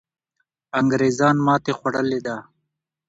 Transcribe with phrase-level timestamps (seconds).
[0.79, 2.37] انګریزان ماتې خوړلې ده.